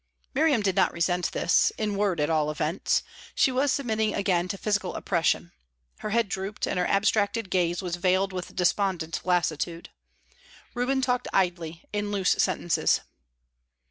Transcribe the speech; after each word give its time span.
Miriam 0.33 0.61
did 0.63 0.75
not 0.75 0.91
resent 0.93 1.31
this, 1.31 1.71
in 1.77 1.95
word 1.95 2.19
at 2.19 2.27
all 2.31 2.49
events. 2.49 3.03
She 3.35 3.51
was 3.51 3.71
submitting 3.71 4.15
again 4.15 4.47
to 4.47 4.57
physical 4.57 4.95
oppression; 4.95 5.51
her 5.99 6.09
head 6.09 6.27
drooped, 6.27 6.65
and 6.65 6.79
her 6.79 6.87
abstracted 6.87 7.51
gaze 7.51 7.83
was 7.83 7.97
veiled 7.97 8.33
with 8.33 8.55
despondent 8.55 9.21
lassitude. 9.23 9.91
Reuben 10.73 11.01
talked 11.03 11.27
idly, 11.31 11.83
in 11.93 12.11
loose 12.11 12.31
sentences. 12.31 13.01